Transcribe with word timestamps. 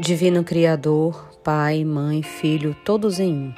Divino 0.00 0.44
Criador, 0.44 1.28
Pai, 1.42 1.82
Mãe, 1.82 2.22
Filho, 2.22 2.72
todos 2.84 3.18
em 3.18 3.32
um. 3.32 3.52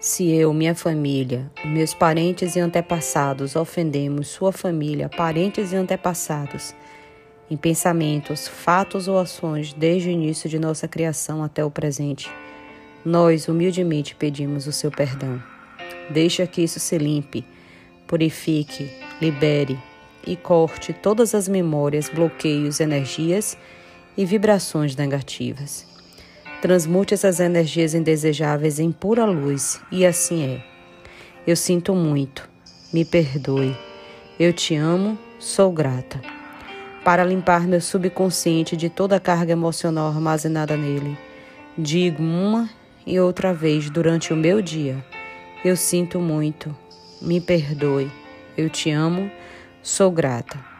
Se 0.00 0.32
eu, 0.32 0.54
minha 0.54 0.74
família, 0.74 1.50
meus 1.66 1.92
parentes 1.92 2.56
e 2.56 2.60
antepassados 2.60 3.54
ofendemos 3.54 4.28
sua 4.28 4.52
família, 4.52 5.10
parentes 5.10 5.72
e 5.72 5.76
antepassados, 5.76 6.74
em 7.50 7.58
pensamentos, 7.58 8.48
fatos 8.48 9.06
ou 9.06 9.18
ações 9.18 9.74
desde 9.74 10.08
o 10.08 10.12
início 10.12 10.48
de 10.48 10.58
nossa 10.58 10.88
criação 10.88 11.44
até 11.44 11.62
o 11.62 11.70
presente, 11.70 12.30
nós 13.04 13.46
humildemente 13.46 14.14
pedimos 14.14 14.66
o 14.66 14.72
seu 14.72 14.90
perdão. 14.90 15.42
Deixa 16.08 16.46
que 16.46 16.62
isso 16.62 16.80
se 16.80 16.96
limpe, 16.96 17.44
purifique, 18.06 18.90
libere 19.20 19.78
e 20.26 20.36
corte 20.36 20.94
todas 20.94 21.34
as 21.34 21.46
memórias, 21.46 22.08
bloqueios, 22.08 22.80
energias 22.80 23.52
e 23.52 23.85
vibrações 24.24 24.96
negativas. 24.96 25.86
Transmute 26.62 27.12
essas 27.12 27.38
energias 27.38 27.94
indesejáveis 27.94 28.78
em 28.78 28.90
pura 28.90 29.24
luz, 29.24 29.80
e 29.92 30.06
assim 30.06 30.44
é. 30.44 30.64
Eu 31.46 31.54
sinto 31.54 31.94
muito, 31.94 32.48
me 32.92 33.04
perdoe. 33.04 33.76
Eu 34.38 34.52
te 34.52 34.74
amo, 34.74 35.18
sou 35.38 35.70
grata. 35.70 36.20
Para 37.04 37.24
limpar 37.24 37.66
meu 37.68 37.80
subconsciente 37.80 38.76
de 38.76 38.88
toda 38.88 39.16
a 39.16 39.20
carga 39.20 39.52
emocional 39.52 40.08
armazenada 40.08 40.76
nele, 40.76 41.16
digo 41.78 42.22
uma 42.22 42.68
e 43.06 43.20
outra 43.20 43.54
vez 43.54 43.88
durante 43.88 44.32
o 44.32 44.36
meu 44.36 44.60
dia: 44.60 45.04
Eu 45.64 45.76
sinto 45.76 46.18
muito, 46.18 46.76
me 47.22 47.40
perdoe. 47.40 48.10
Eu 48.56 48.68
te 48.68 48.90
amo, 48.90 49.30
sou 49.82 50.10
grata. 50.10 50.75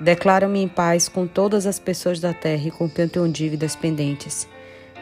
Declaro-me 0.00 0.60
em 0.60 0.68
paz 0.68 1.08
com 1.08 1.26
todas 1.26 1.66
as 1.66 1.80
pessoas 1.80 2.20
da 2.20 2.32
terra 2.32 2.68
e 2.68 2.70
com 2.70 2.88
quem 2.88 3.08
tenho 3.08 3.28
dívidas 3.28 3.74
pendentes, 3.74 4.46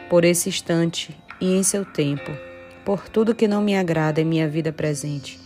por 0.09 0.25
esse 0.25 0.49
instante 0.49 1.15
e 1.39 1.55
em 1.55 1.61
seu 1.61 1.85
tempo, 1.85 2.31
por 2.83 3.07
tudo 3.07 3.35
que 3.35 3.47
não 3.47 3.61
me 3.61 3.77
agrada 3.77 4.19
em 4.19 4.25
minha 4.25 4.49
vida 4.49 4.73
presente. 4.73 5.39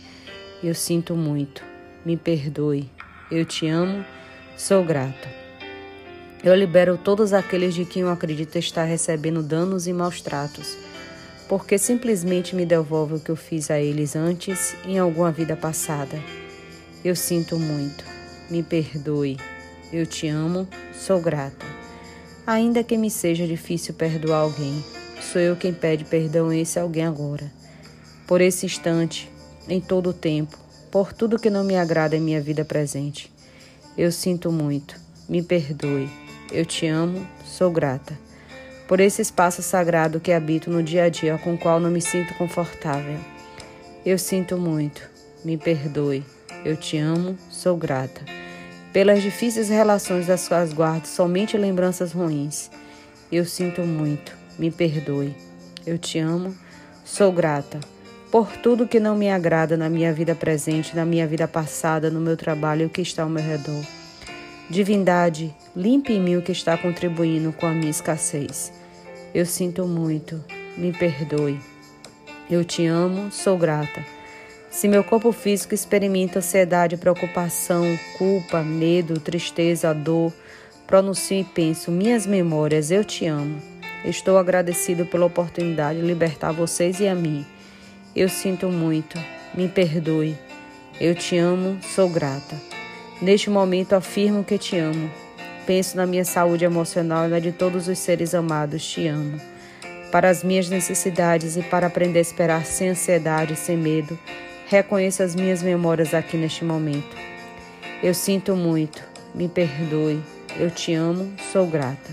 Eu 0.64 0.74
sinto 0.74 1.14
muito, 1.14 1.62
me 2.02 2.16
perdoe, 2.16 2.90
eu 3.30 3.44
te 3.44 3.68
amo, 3.68 4.02
sou 4.56 4.82
grata. 4.82 5.28
Eu 6.42 6.54
libero 6.54 6.96
todos 6.96 7.34
aqueles 7.34 7.74
de 7.74 7.84
quem 7.84 8.02
eu 8.02 8.10
acredito 8.10 8.56
estar 8.56 8.84
recebendo 8.84 9.42
danos 9.42 9.86
e 9.86 9.92
maus 9.92 10.22
tratos, 10.22 10.78
porque 11.46 11.76
simplesmente 11.76 12.56
me 12.56 12.64
devolve 12.64 13.14
o 13.16 13.20
que 13.20 13.30
eu 13.30 13.36
fiz 13.36 13.70
a 13.70 13.78
eles 13.78 14.16
antes 14.16 14.74
em 14.86 14.98
alguma 14.98 15.30
vida 15.30 15.54
passada. 15.54 16.18
Eu 17.04 17.14
sinto 17.14 17.58
muito 17.58 18.21
me 18.50 18.62
perdoe. 18.62 19.36
Eu 19.92 20.06
te 20.06 20.28
amo, 20.28 20.66
sou 20.94 21.20
grata. 21.20 21.66
Ainda 22.46 22.82
que 22.82 22.96
me 22.96 23.10
seja 23.10 23.46
difícil 23.46 23.94
perdoar 23.94 24.40
alguém, 24.40 24.84
sou 25.20 25.40
eu 25.40 25.54
quem 25.54 25.72
pede 25.72 26.04
perdão 26.04 26.48
a 26.48 26.56
esse 26.56 26.78
alguém 26.78 27.04
agora. 27.04 27.52
Por 28.26 28.40
esse 28.40 28.66
instante, 28.66 29.30
em 29.68 29.80
todo 29.80 30.10
o 30.10 30.14
tempo, 30.14 30.58
por 30.90 31.12
tudo 31.12 31.38
que 31.38 31.50
não 31.50 31.64
me 31.64 31.76
agrada 31.76 32.16
em 32.16 32.20
minha 32.20 32.40
vida 32.40 32.64
presente. 32.64 33.32
Eu 33.96 34.10
sinto 34.10 34.50
muito, 34.50 34.98
me 35.28 35.42
perdoe. 35.42 36.08
Eu 36.50 36.66
te 36.66 36.86
amo, 36.86 37.26
sou 37.44 37.70
grata. 37.70 38.18
Por 38.88 39.00
esse 39.00 39.22
espaço 39.22 39.62
sagrado 39.62 40.20
que 40.20 40.32
habito 40.32 40.70
no 40.70 40.82
dia 40.82 41.04
a 41.04 41.08
dia 41.08 41.38
com 41.38 41.54
o 41.54 41.58
qual 41.58 41.80
não 41.80 41.90
me 41.90 42.00
sinto 42.00 42.34
confortável. 42.34 43.18
Eu 44.04 44.18
sinto 44.18 44.58
muito, 44.58 45.08
me 45.44 45.56
perdoe. 45.56 46.24
Eu 46.64 46.76
te 46.76 46.96
amo, 46.96 47.36
sou 47.50 47.76
grata. 47.76 48.22
Pelas 48.92 49.20
difíceis 49.20 49.68
relações 49.68 50.26
das 50.28 50.46
quais 50.46 50.72
guardo 50.72 51.06
somente 51.06 51.56
lembranças 51.56 52.12
ruins. 52.12 52.70
Eu 53.32 53.44
sinto 53.44 53.80
muito, 53.80 54.32
me 54.56 54.70
perdoe. 54.70 55.34
Eu 55.84 55.98
te 55.98 56.20
amo, 56.20 56.54
sou 57.04 57.32
grata. 57.32 57.80
Por 58.30 58.56
tudo 58.58 58.86
que 58.86 59.00
não 59.00 59.16
me 59.16 59.28
agrada 59.28 59.76
na 59.76 59.88
minha 59.88 60.12
vida 60.12 60.36
presente, 60.36 60.94
na 60.94 61.04
minha 61.04 61.26
vida 61.26 61.48
passada, 61.48 62.10
no 62.10 62.20
meu 62.20 62.36
trabalho 62.36 62.82
e 62.82 62.86
o 62.86 62.90
que 62.90 63.02
está 63.02 63.24
ao 63.24 63.28
meu 63.28 63.42
redor. 63.42 63.84
Divindade, 64.70 65.52
limpe 65.74 66.12
em 66.12 66.20
mim 66.20 66.36
o 66.36 66.42
que 66.42 66.52
está 66.52 66.78
contribuindo 66.78 67.52
com 67.52 67.66
a 67.66 67.72
minha 67.72 67.90
escassez. 67.90 68.72
Eu 69.34 69.44
sinto 69.46 69.84
muito, 69.84 70.42
me 70.78 70.92
perdoe. 70.92 71.58
Eu 72.48 72.64
te 72.64 72.86
amo, 72.86 73.32
sou 73.32 73.58
grata. 73.58 74.21
Se 74.72 74.88
meu 74.88 75.04
corpo 75.04 75.32
físico 75.32 75.74
experimenta 75.74 76.38
ansiedade, 76.38 76.96
preocupação, 76.96 77.84
culpa, 78.16 78.62
medo, 78.62 79.20
tristeza, 79.20 79.92
dor, 79.92 80.32
pronuncio 80.86 81.36
e 81.36 81.44
penso: 81.44 81.90
minhas 81.90 82.26
memórias, 82.26 82.90
eu 82.90 83.04
te 83.04 83.26
amo. 83.26 83.60
Estou 84.02 84.38
agradecido 84.38 85.04
pela 85.04 85.26
oportunidade 85.26 86.00
de 86.00 86.06
libertar 86.06 86.52
vocês 86.52 87.00
e 87.00 87.06
a 87.06 87.14
mim. 87.14 87.44
Eu 88.16 88.30
sinto 88.30 88.68
muito, 88.68 89.20
me 89.54 89.68
perdoe. 89.68 90.36
Eu 90.98 91.14
te 91.14 91.36
amo, 91.36 91.78
sou 91.82 92.08
grata. 92.08 92.56
Neste 93.20 93.50
momento 93.50 93.92
afirmo 93.92 94.42
que 94.42 94.56
te 94.56 94.78
amo. 94.78 95.10
Penso 95.66 95.98
na 95.98 96.06
minha 96.06 96.24
saúde 96.24 96.64
emocional 96.64 97.26
e 97.26 97.28
na 97.28 97.38
de 97.38 97.52
todos 97.52 97.88
os 97.88 97.98
seres 97.98 98.34
amados. 98.34 98.84
Te 98.84 99.06
amo. 99.06 99.38
Para 100.10 100.30
as 100.30 100.42
minhas 100.42 100.70
necessidades 100.70 101.58
e 101.58 101.62
para 101.62 101.88
aprender 101.88 102.18
a 102.18 102.22
esperar 102.22 102.64
sem 102.64 102.88
ansiedade, 102.88 103.54
sem 103.54 103.76
medo, 103.76 104.18
Reconheço 104.72 105.22
as 105.22 105.34
minhas 105.34 105.62
memórias 105.62 106.14
aqui 106.14 106.34
neste 106.34 106.64
momento. 106.64 107.14
Eu 108.02 108.14
sinto 108.14 108.56
muito, 108.56 109.02
me 109.34 109.46
perdoe, 109.46 110.18
eu 110.58 110.70
te 110.70 110.94
amo, 110.94 111.30
sou 111.52 111.66
grata. 111.66 112.10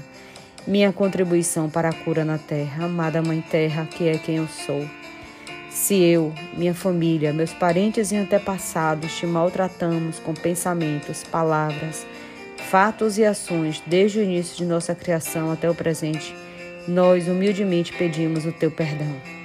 Minha 0.67 0.91
contribuição 0.91 1.69
para 1.69 1.87
a 1.87 1.93
cura 1.93 2.25
na 2.25 2.37
terra, 2.37 2.83
amada 2.83 3.21
Mãe 3.21 3.39
Terra, 3.39 3.85
que 3.85 4.09
é 4.09 4.17
quem 4.17 4.35
eu 4.35 4.47
sou. 4.49 4.85
Se 5.69 6.03
eu, 6.03 6.33
minha 6.57 6.73
família, 6.73 7.31
meus 7.31 7.53
parentes 7.53 8.11
e 8.11 8.17
antepassados 8.17 9.15
te 9.15 9.25
maltratamos 9.25 10.19
com 10.19 10.33
pensamentos, 10.33 11.23
palavras, 11.23 12.05
fatos 12.57 13.17
e 13.17 13.23
ações 13.23 13.81
desde 13.87 14.19
o 14.19 14.21
início 14.21 14.57
de 14.57 14.65
nossa 14.65 14.93
criação 14.93 15.49
até 15.49 15.69
o 15.69 15.73
presente, 15.73 16.35
nós 16.85 17.25
humildemente 17.25 17.93
pedimos 17.93 18.45
o 18.45 18.51
teu 18.51 18.69
perdão. 18.69 19.38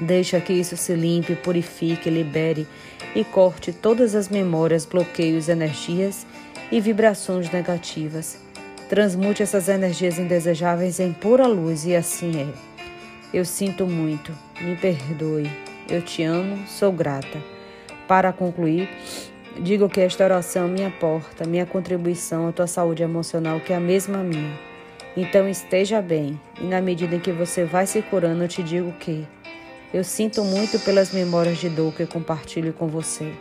Deixa 0.00 0.40
que 0.40 0.52
isso 0.52 0.76
se 0.76 0.94
limpe, 0.94 1.36
purifique, 1.36 2.10
libere 2.10 2.66
e 3.14 3.22
corte 3.22 3.72
todas 3.72 4.14
as 4.14 4.28
memórias, 4.28 4.84
bloqueios, 4.84 5.48
energias 5.48 6.26
e 6.70 6.80
vibrações 6.80 7.50
negativas. 7.50 8.38
Transmute 8.88 9.42
essas 9.42 9.68
energias 9.68 10.18
indesejáveis 10.18 10.98
em 10.98 11.12
pura 11.12 11.46
luz 11.46 11.86
e 11.86 11.94
assim 11.94 12.40
é. 12.40 12.74
Eu 13.32 13.44
sinto 13.44 13.86
muito, 13.86 14.32
me 14.60 14.76
perdoe, 14.76 15.50
eu 15.88 16.02
te 16.02 16.22
amo, 16.22 16.66
sou 16.66 16.92
grata. 16.92 17.42
Para 18.06 18.32
concluir, 18.32 18.88
digo 19.58 19.88
que 19.88 20.00
esta 20.00 20.24
oração 20.24 20.68
minha 20.68 20.90
porta, 20.90 21.46
minha 21.46 21.66
contribuição 21.66 22.48
à 22.48 22.52
tua 22.52 22.66
saúde 22.66 23.02
emocional, 23.02 23.60
que 23.60 23.72
é 23.72 23.76
a 23.76 23.80
mesma 23.80 24.18
minha. 24.18 24.58
Então 25.16 25.48
esteja 25.48 26.02
bem, 26.02 26.38
e 26.60 26.64
na 26.64 26.80
medida 26.80 27.16
em 27.16 27.20
que 27.20 27.32
você 27.32 27.64
vai 27.64 27.86
se 27.86 28.02
curando, 28.02 28.42
eu 28.42 28.48
te 28.48 28.62
digo 28.62 28.92
que 28.92 29.26
eu 29.94 30.02
sinto 30.02 30.42
muito 30.42 30.80
pelas 30.80 31.12
memórias 31.12 31.58
de 31.58 31.68
dor 31.68 31.94
que 31.94 32.04
compartilho 32.04 32.72
com 32.72 32.88
você. 32.88 33.32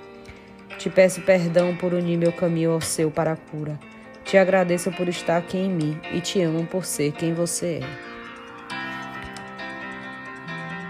Te 0.77 0.87
peço 0.87 1.21
perdão 1.21 1.75
por 1.75 1.95
unir 1.95 2.15
meu 2.15 2.31
caminho 2.31 2.73
ao 2.73 2.79
seu 2.79 3.09
para 3.09 3.31
a 3.31 3.35
cura. 3.35 3.79
Te 4.23 4.37
agradeço 4.37 4.91
por 4.91 5.07
estar 5.07 5.37
aqui 5.37 5.57
em 5.57 5.67
mim 5.67 5.99
e 6.13 6.21
te 6.21 6.39
amo 6.43 6.63
por 6.67 6.85
ser 6.85 7.11
quem 7.13 7.33
você 7.33 7.81
é. 7.81 8.12